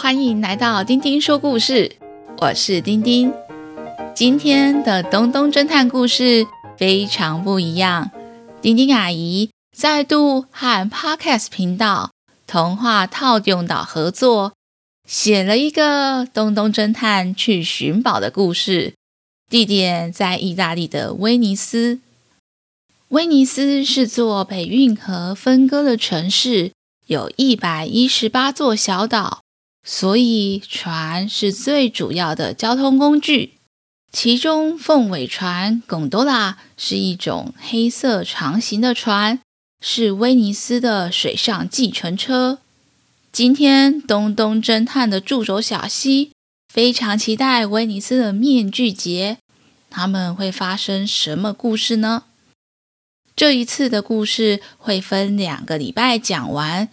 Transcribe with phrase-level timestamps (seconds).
[0.00, 1.96] 欢迎来到丁丁说故事，
[2.40, 3.34] 我是丁丁。
[4.14, 6.46] 今天的东东侦探故事
[6.76, 8.12] 非常不一样，
[8.62, 12.12] 丁丁阿姨再度和 Podcast 频道
[12.46, 14.52] 童话套用岛合作，
[15.04, 18.94] 写了一个东东侦探去寻宝的故事，
[19.50, 21.98] 地点在意大利的威尼斯。
[23.08, 26.70] 威尼斯是座被运河分割的城市，
[27.06, 29.40] 有一百一十八座小岛。
[29.90, 33.54] 所以，船是最主要的交通工具。
[34.12, 39.40] 其中，凤尾船贡多拉是一种黑色长形的船，
[39.80, 42.58] 是威尼斯的水上计程车。
[43.32, 46.32] 今天，东东侦探的助手小希
[46.70, 49.38] 非常期待威尼斯的面具节。
[49.88, 52.24] 他们会发生什么故事呢？
[53.34, 56.90] 这一次的故事会分两个礼拜讲完。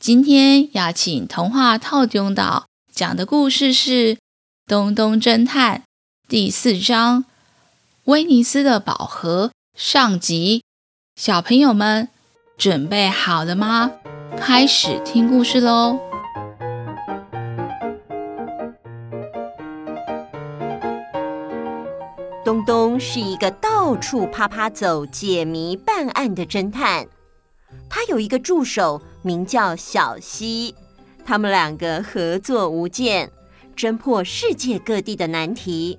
[0.00, 4.14] 今天要请童话套中岛讲的故事是
[4.66, 5.80] 《东东侦探》
[6.26, 7.24] 第四章
[8.04, 10.62] 《威尼斯的宝盒》上集。
[11.16, 12.08] 小朋友们
[12.56, 13.90] 准备好了吗？
[14.38, 15.98] 开始听故事喽！
[22.42, 27.06] 东东是一个到处趴趴走、解谜办案的侦探。
[27.90, 30.74] 他有一个助手，名叫小西，
[31.24, 33.30] 他们两个合作无间，
[33.76, 35.98] 侦破世界各地的难题。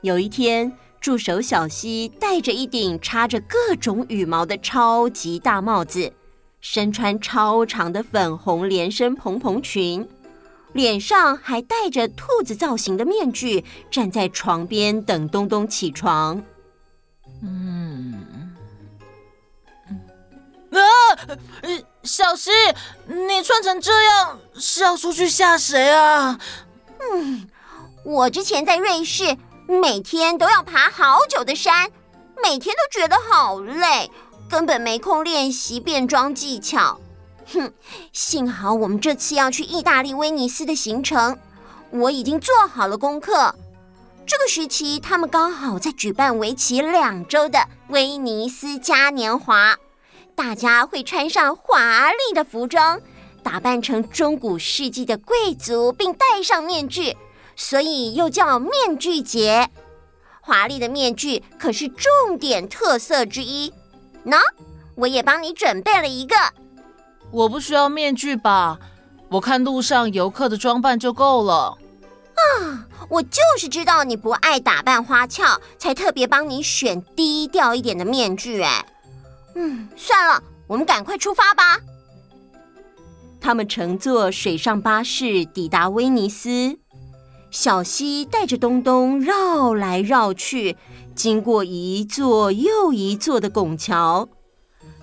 [0.00, 6.12] 有一天，助手小西戴着一顶插着各种羽毛的超级大帽子，
[6.60, 10.08] 身穿超长的粉红连身蓬蓬裙，
[10.72, 16.42] 脸上还戴着兔子造型的面具，站在床边等东东起床。
[17.42, 18.14] 嗯。
[20.70, 20.80] 啊，
[22.08, 22.50] 小希，
[23.06, 26.40] 你穿成这样是要出去吓谁啊？
[26.98, 27.46] 嗯，
[28.02, 29.36] 我之前在瑞士，
[29.66, 31.90] 每天都要爬好久的山，
[32.42, 34.10] 每天都觉得好累，
[34.48, 36.98] 根本没空练习变装技巧。
[37.52, 37.74] 哼，
[38.14, 41.38] 幸好我们这次要去意大利威尼斯的行程，
[41.90, 43.54] 我已经做好了功课。
[44.26, 49.76] 这个时期，他们刚好在举办为期两周的威尼斯嘉年华。
[50.38, 53.00] 大家会穿上华丽的服装，
[53.42, 57.16] 打扮成中古世纪的贵族，并戴上面具，
[57.56, 59.68] 所以又叫面具节。
[60.40, 63.72] 华丽的面具可是重点特色之一。
[64.24, 64.38] 喏，
[64.94, 66.36] 我也帮你准备了一个。
[67.32, 68.78] 我不需要面具吧？
[69.30, 71.76] 我看路上游客的装扮就够了。
[72.34, 78.62] 啊，我就是知道你不爱打扮花俏，才特别帮你选低调一点的面具。
[78.62, 78.86] 哎。
[79.60, 81.80] 嗯，算了，我们赶快出发吧。
[83.40, 86.78] 他们乘坐水上巴士抵达威尼斯。
[87.50, 90.76] 小溪带着东东绕来绕去，
[91.16, 94.28] 经过一座又一座的拱桥。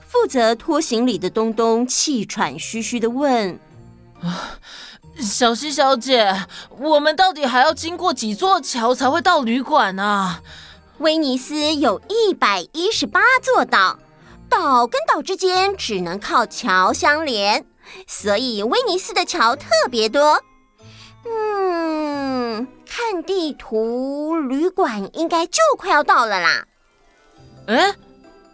[0.08, 3.60] 负责拖行李的东东气喘吁吁的问
[4.22, 4.60] ：“啊，
[5.20, 6.46] 小溪小姐，
[6.80, 10.40] 我们到底还要经过几座桥才会到旅馆呢？”
[11.00, 14.00] 威尼斯有一百一十八座岛。
[14.50, 17.66] 岛跟岛之间只能靠桥相连，
[18.08, 20.42] 所以威尼斯的桥特别多。
[21.28, 26.66] 嗯，看地图，旅馆应该就快要到了啦。
[27.68, 27.96] 哎，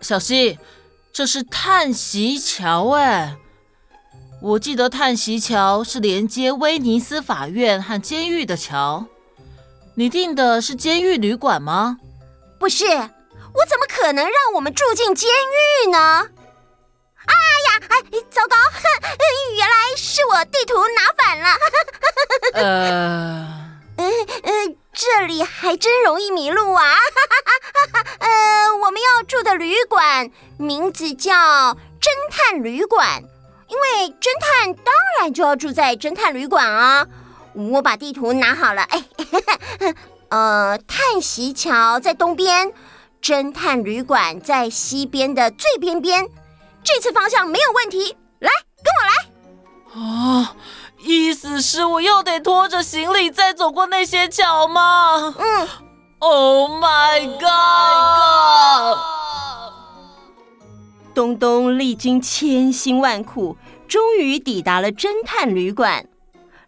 [0.02, 0.58] 小溪，
[1.12, 3.36] 这是叹息桥哎！
[4.42, 9.06] 我记得叹息桥是连接威尼斯法院和监狱的桥。
[9.96, 11.98] 你订的是监狱旅馆吗？
[12.58, 12.86] 不是。
[13.54, 16.30] 我怎么可能让我们住进监狱呢？
[17.24, 17.34] 哎
[17.68, 18.56] 呀，哎，糟糕！
[19.56, 21.50] 原来是我地图拿反了。
[22.54, 24.12] 呃，嗯
[24.44, 26.84] 嗯，这里还真容易迷路啊。
[28.20, 33.24] 呃，我们要住的旅馆名字叫侦探旅馆，
[33.68, 37.06] 因为侦探当然就要住在侦探旅馆啊。
[37.54, 38.82] 我把地图拿好了。
[38.82, 39.06] 哎，
[40.30, 42.74] 呃，叹息桥在东边。
[43.22, 46.28] 侦探旅馆在西边的最边边，
[46.84, 48.18] 这次方向没有问题。
[48.40, 48.50] 来，
[48.84, 49.12] 跟我来。
[49.94, 50.56] 啊，
[51.04, 55.36] 意思是我又得拖着行李再走过那些桥吗？
[55.38, 55.68] 嗯。
[56.18, 59.00] Oh my god！
[61.14, 63.58] 东东历经千辛万苦，
[63.88, 66.08] 终于抵达了侦探旅馆。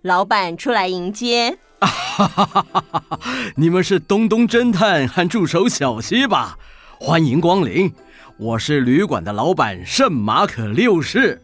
[0.02, 1.58] 老板出来迎接。
[1.86, 3.20] 哈哈哈哈哈！
[3.56, 6.58] 你们是东东侦探和助手小西吧？
[7.00, 7.94] 欢迎光临，
[8.38, 11.42] 我是旅馆的老板圣马可六世。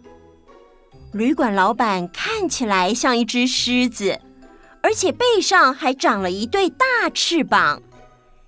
[1.11, 4.21] 旅馆老板看起来像一只狮子，
[4.83, 7.81] 而且背上还长了一对大翅膀。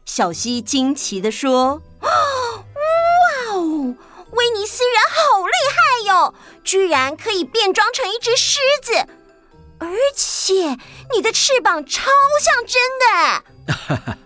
[0.06, 2.10] 小西惊奇地说：“哇
[3.52, 3.96] 哦，
[4.32, 6.34] 威尼斯人好厉害哟，
[6.64, 9.08] 居然可以变装成一只狮子，
[9.92, 10.54] 而且
[11.14, 12.10] 你的翅膀超
[12.42, 14.16] 像真的。”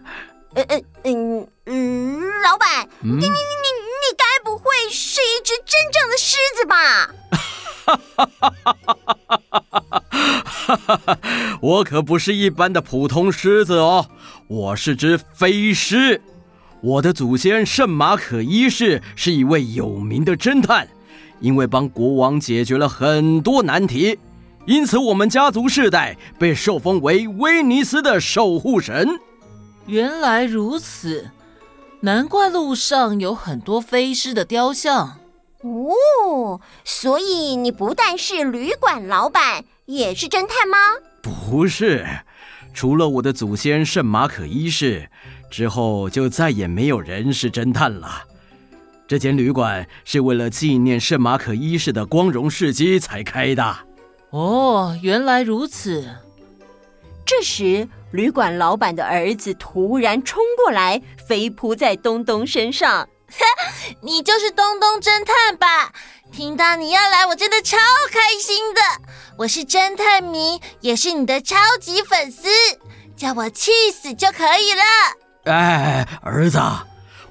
[0.55, 7.09] 呃呃嗯嗯，老板，你你你你你该不会是一只真正的狮子吧？
[7.85, 8.75] 哈哈哈哈
[10.39, 11.19] 哈哈哈！
[11.61, 14.07] 我可不是一般的普通狮子哦，
[14.47, 16.21] 我是只飞狮。
[16.81, 20.87] 我的祖先圣马可一世是一位有名的侦探，
[21.41, 24.17] 因为帮国王解决了很多难题，
[24.65, 29.19] 因此我们家族世代被受封为威尼斯的守护神。
[29.85, 31.29] 原来如此，
[32.01, 35.19] 难怪路上有很多飞狮的雕像。
[35.61, 40.77] 哦，所以你不但是旅馆老板，也是侦探吗？
[41.21, 42.05] 不是，
[42.73, 45.09] 除了我的祖先圣马可一世，
[45.49, 48.23] 之后就再也没有人是侦探了。
[49.07, 53.75] 这间旅馆是为了纪念圣马可一世的光荣事迹才开的。
[54.35, 56.05] 哦，原来如此。
[57.25, 63.07] 这时，旅馆老板的儿子突然冲过来，飞扑在东东身上。
[64.03, 65.93] 你就是东东侦探吧？
[66.33, 67.77] 听到你要来，我真的超
[68.11, 68.81] 开心的。
[69.37, 72.49] 我是侦探迷，也是你的超级粉丝，
[73.15, 75.53] 叫我气死就可以了。
[75.53, 76.59] 哎，儿子，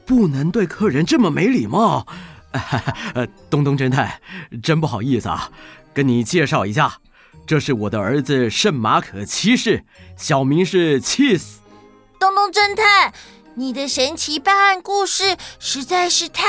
[0.06, 2.06] 不能对客人这么没礼貌。
[3.14, 4.20] 呃，东东侦探，
[4.62, 5.50] 真不好意思啊，
[5.94, 6.98] 跟你介绍一下。
[7.46, 9.84] 这是我的儿子圣马可七世，
[10.16, 11.56] 小名是 Cheese。
[12.18, 13.12] 东东侦探，
[13.54, 16.46] 你的神奇办案故事实在是太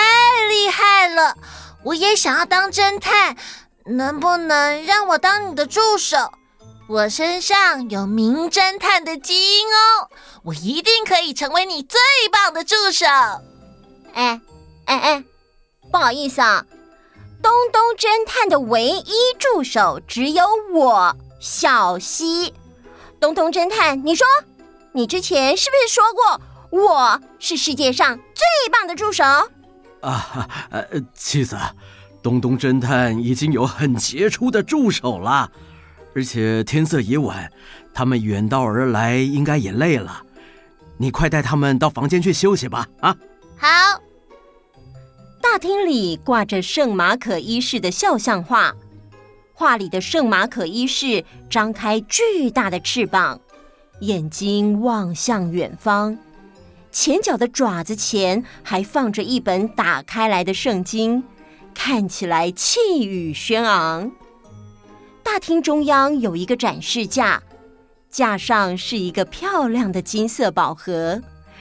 [0.49, 1.37] 厉害了，
[1.83, 3.35] 我也想要当侦探，
[3.85, 6.31] 能不能让我当你的助手？
[6.87, 10.09] 我身上有名侦探的基因哦，
[10.43, 11.99] 我一定可以成为你最
[12.31, 13.05] 棒的助手。
[14.13, 14.39] 哎，
[14.85, 15.23] 哎哎，
[15.91, 16.63] 不好意思啊。
[17.45, 20.43] 东东侦探的唯一助手只有
[20.73, 22.51] 我，小西。
[23.19, 24.25] 东东侦探，你说，
[24.93, 29.23] 你之前是不是说过我是世界上最棒的助手？
[30.01, 30.83] 啊，呃，
[31.13, 31.55] 妻子，
[32.23, 35.51] 东东侦探已经有很杰出的助手了，
[36.15, 37.51] 而且天色已晚，
[37.93, 40.23] 他们远道而来，应该也累了。
[40.97, 42.87] 你快带他们到房间去休息吧。
[43.01, 43.15] 啊，
[43.55, 43.94] 好。
[45.65, 48.75] 厅里挂着圣马可一世的肖像画，
[49.51, 53.41] 画里的圣马可一世张开巨大的翅膀，
[54.01, 56.15] 眼睛望向远方，
[56.91, 61.23] 前脚的爪子前还放着一本打开来的圣经，
[61.73, 64.11] 看起来气宇轩昂。
[65.23, 67.41] 大厅中央有一个展示架，
[68.11, 71.19] 架上是一个漂亮的金色宝盒，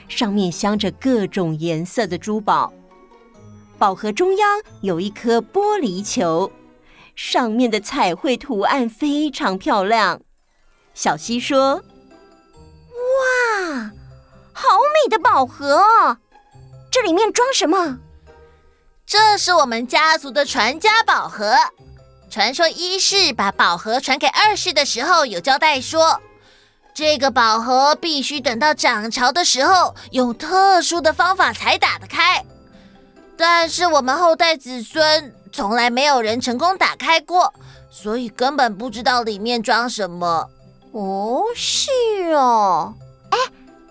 [0.08, 2.70] 上面镶着各种颜色的珠宝。
[3.78, 6.50] 宝盒中央有一颗玻璃球，
[7.14, 10.20] 上面的彩绘图案非常漂亮。
[10.94, 11.82] 小希说
[12.94, 13.90] ：“哇，
[14.52, 16.18] 好美的宝盒！
[16.90, 17.98] 这里面装什么
[19.04, 21.54] ？”“这是我们家族的传家宝盒。
[22.30, 26.20] 传说一世把宝盒传给二世的时候，有交代说，
[26.94, 32.44] 这个宝盒必须等到涨潮的时候，用特殊的方法才打得开。”
[33.36, 37.52] 但是我们后代子孙从来没有人成功打开过，
[37.90, 40.48] 所以根本不知道里面装什么。
[40.92, 41.90] 哦，是
[42.32, 42.94] 哦。
[43.30, 43.38] 哎，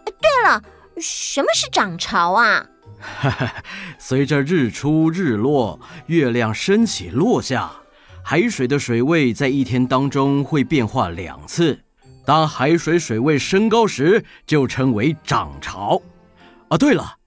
[0.05, 0.61] 对了，
[0.97, 2.65] 什么是涨潮啊？
[3.01, 3.53] 哈哈，
[3.99, 7.69] 随着日出日落，月亮升起落下，
[8.23, 11.77] 海水的水位在一天当中会变化两次。
[12.25, 16.01] 当海水水位升高时，就称为涨潮。
[16.69, 17.17] 啊，对了。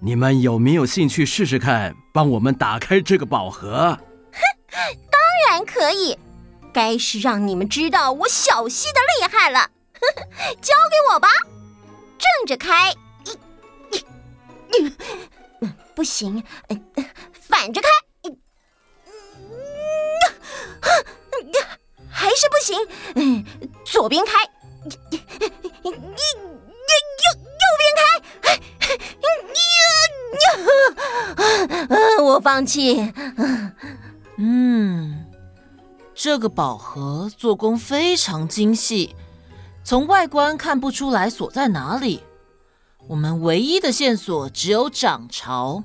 [0.00, 3.98] 你们有没有兴趣试试看，帮我们打开这个宝盒？
[4.32, 4.40] 哼，
[5.10, 6.18] 当然可以。
[6.72, 9.60] 该是让你们知道我小希的厉害了。
[9.60, 9.66] 呵
[10.14, 11.28] 呵，交给我吧。
[12.18, 12.94] 正着开，
[15.94, 16.44] 不行，
[17.32, 17.88] 反着开，
[22.10, 22.78] 还是不行。
[23.86, 24.32] 左边开，
[32.36, 33.12] 我放弃。
[34.36, 35.24] 嗯，
[36.14, 39.16] 这个宝盒做工非常精细，
[39.82, 42.22] 从外观看不出来锁在哪里。
[43.08, 45.82] 我们唯一的线索只有涨潮。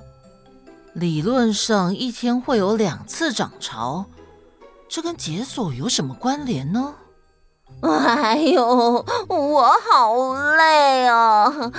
[0.92, 4.04] 理论上一天会有两次涨潮，
[4.90, 6.96] 这跟解锁有什么关联呢？
[7.80, 11.72] 哎呦，我好累哦！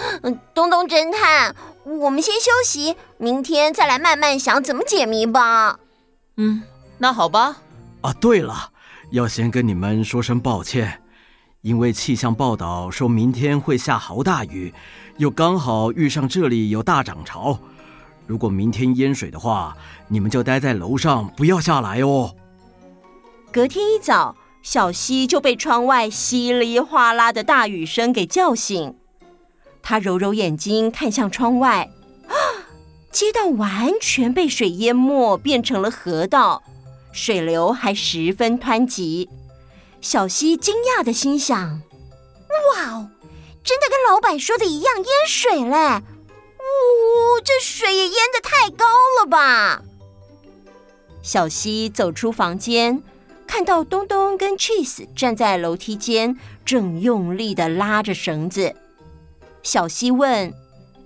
[0.56, 5.80] 东东侦探，我们先休息，明天再来慢慢想怎么解谜吧。
[6.38, 6.64] 嗯，
[6.98, 7.58] 那好吧。
[8.02, 8.72] 啊，对了，
[9.12, 11.02] 要先跟你们说声抱歉，
[11.62, 14.74] 因为气象报道说明天会下好大雨，
[15.18, 17.60] 又刚好遇上这里有大涨潮。
[18.26, 19.76] 如果明天淹水的话，
[20.08, 22.34] 你们就待在楼上，不要下来哦。
[23.52, 28.96] 隔天一早，小溪就被窗外稀里哗啦的大雨声给叫醒。
[29.84, 31.92] 他揉揉眼睛，看向窗外，
[32.28, 32.34] 啊，
[33.12, 36.64] 街道完全被水淹没，变成了河道。
[37.12, 39.30] 水流还十分湍急，
[40.02, 41.82] 小溪惊讶的心想
[42.74, 43.12] ：“哇哦，
[43.64, 46.02] 真的跟老板说的一样淹水嘞！
[46.58, 46.66] 呜、
[47.36, 48.86] 哦，这水也淹得太高
[49.20, 49.84] 了吧！”
[51.22, 53.04] 小溪走出房间，
[53.46, 56.36] 看到东东跟 Cheese 站在楼梯间，
[56.66, 58.76] 正用力的拉着绳子。
[59.64, 60.54] 小溪问：“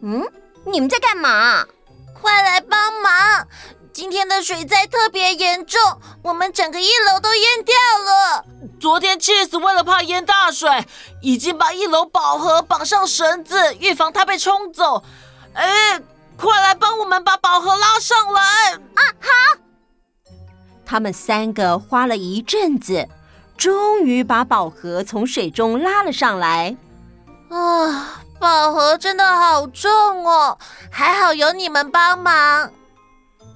[0.04, 0.28] 嗯，
[0.66, 1.66] 你们在干嘛？
[2.14, 3.48] 快来帮忙！”
[3.94, 5.82] 今天的水灾特别严重，
[6.22, 8.46] 我们整个一楼都淹掉了。
[8.80, 10.86] 昨天 Cheese 为了怕淹大水，
[11.24, 15.04] 已经把一楼宝盒绑上绳子，预防它被冲走。
[15.54, 16.00] 哎，
[16.36, 18.74] 快来帮我们把宝盒拉上来！
[18.74, 19.60] 啊，好。
[20.86, 23.10] 他们三个花了一阵子，
[23.58, 26.78] 终于把宝盒从水中拉了上来。
[27.50, 29.90] 啊，宝盒真的好重
[30.26, 30.58] 哦，
[30.92, 32.72] 还好有你们帮忙。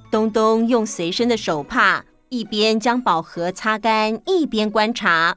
[0.09, 5.35] 东东用随身的手帕一边将宝盒擦干，一边观察。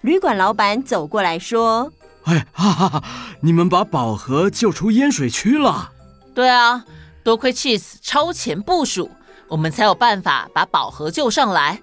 [0.00, 1.92] 旅馆老板走过来说
[2.24, 3.04] ：“哎，哈哈哈！
[3.40, 5.92] 你们把宝盒救出淹水区了？
[6.34, 6.84] 对啊，
[7.22, 9.10] 多亏 Cheese 超前部署，
[9.48, 11.80] 我们才有办法把宝盒救上来。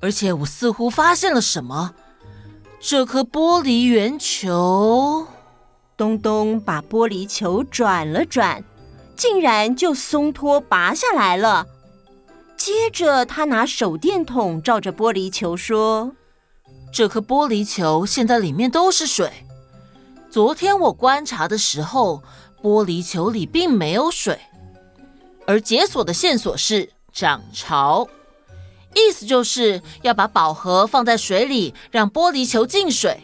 [0.00, 1.94] 而且我似乎发现了什么，
[2.80, 5.26] 这颗玻璃圆球。”
[6.02, 8.64] 东东把玻璃球转了转。
[9.14, 11.64] 竟然就松脱拔下来了。
[12.56, 16.10] 接着，他拿手电筒照着玻璃球说
[16.92, 19.30] ：“这颗玻璃球现在里面都是水。
[20.28, 22.20] 昨天我观察的时候，
[22.60, 24.40] 玻璃球里并没有水。
[25.46, 28.08] 而解锁的线索是涨潮，
[28.96, 33.20] 意思就是要把宝盒放在水里，让玻璃球进水。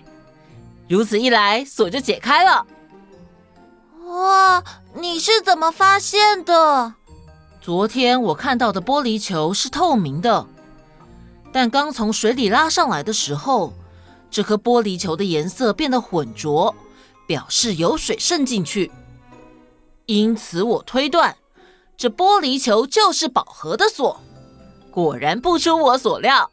[0.89, 2.67] 如此一来，锁就解开了。”
[4.09, 4.65] 哇，
[4.95, 6.95] 你是怎么发现的？
[7.61, 10.47] 昨天我看到的玻璃球是透明的，
[11.53, 13.75] 但刚从水里拉上来的时候，
[14.31, 16.75] 这颗玻璃球的颜色变得浑浊，
[17.27, 18.91] 表示有水渗进去。
[20.07, 21.37] 因此我推断，
[21.99, 24.19] 这玻璃球就是宝盒的锁。
[24.91, 26.51] 果然不出我所料。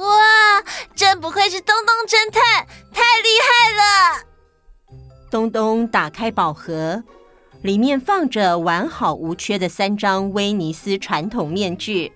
[0.00, 0.64] 哇，
[0.94, 4.24] 真不愧是东东侦探，太厉害了！
[5.30, 7.04] 东东打开宝盒，
[7.62, 12.12] 里面放着完好无缺的三张威尼斯传统面具，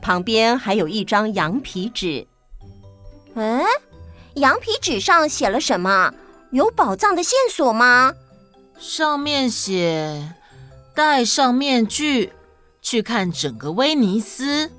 [0.00, 2.26] 旁边还有一张羊皮纸。
[3.34, 3.64] 嗯，
[4.34, 6.12] 羊皮纸上写了什么？
[6.50, 8.12] 有宝藏的线索吗？
[8.78, 10.34] 上面写：
[10.94, 12.32] 戴上面具，
[12.82, 14.70] 去看整个威尼斯，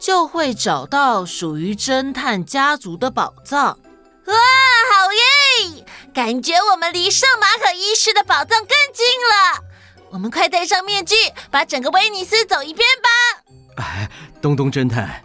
[0.00, 3.78] 就会找到属于侦探家族的宝藏。
[4.26, 5.84] 哇，好耶！
[6.14, 9.62] 感觉我们离圣马可一世的宝藏更近了。
[10.10, 11.14] 我们快戴上面具，
[11.50, 13.52] 把整个威尼斯走一遍吧。
[13.76, 15.22] 哎，东东侦探，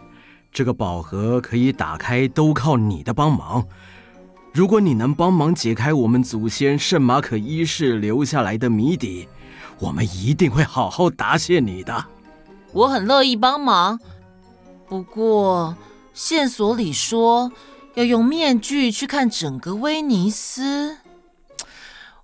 [0.52, 3.66] 这个宝盒可以打开，都靠你的帮忙。
[4.52, 9.28] 如果你能帮忙解开我们祖先圣马可一世留下来的谜底，
[9.78, 12.04] 我们一定会好好答谢你的。
[12.72, 13.98] 我很乐意帮忙，
[14.88, 15.76] 不过
[16.14, 17.52] 线索里说。
[17.96, 20.98] 要用面具去看整个威尼斯，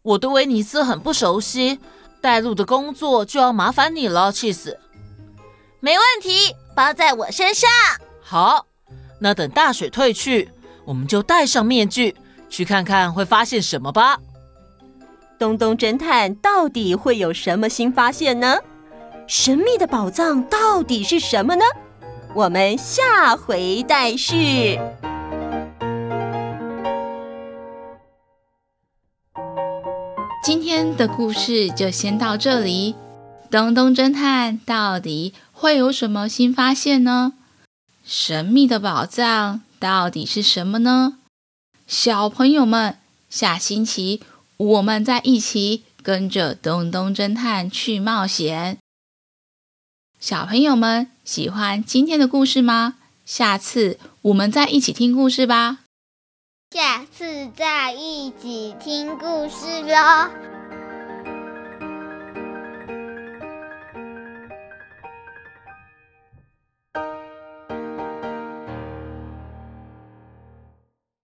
[0.03, 1.79] 我对威尼斯很不熟悉，
[2.21, 4.77] 带路的工作就要麻烦你了，Cheese。
[5.81, 7.71] 没问题，包在我身上。
[8.21, 8.67] 好，
[9.19, 10.51] 那等大水退去，
[10.85, 12.15] 我们就戴上面具
[12.51, 14.19] 去看看会发现什么吧。
[15.39, 18.59] 东东侦探到底会有什么新发现呢？
[19.27, 21.65] 神秘的宝藏到底是什么呢？
[22.35, 24.79] 我们下回再续。
[30.43, 32.95] 今天的故事就先到这里。
[33.51, 37.35] 东东侦探到底会有什么新发现呢？
[38.03, 41.19] 神秘的宝藏到底是什么呢？
[41.87, 42.97] 小朋友们，
[43.29, 44.23] 下星期
[44.57, 48.79] 我们再一起跟着东东侦探去冒险。
[50.23, 52.95] 小朋友们喜欢今天的故事吗？
[53.25, 55.81] 下次我们再一起听故事吧。
[56.71, 60.52] 下次再一起听故事喽。